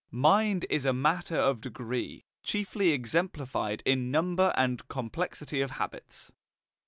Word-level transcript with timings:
Mind 0.09 0.65
is 0.67 0.83
a 0.83 0.93
matter 0.93 1.35
of 1.35 1.61
degree, 1.61 2.25
chiefly 2.41 2.89
exemplified 2.89 3.83
in 3.85 4.09
number 4.09 4.51
and 4.57 4.87
complexity 4.87 5.61
of 5.61 5.69
habits. 5.69 6.31